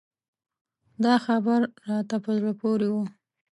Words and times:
دا 1.03 1.15
خبر 1.25 1.59
راته 1.89 2.15
په 2.23 2.29
زړه 2.37 2.51
پورې 2.61 2.87
و. 2.93 2.95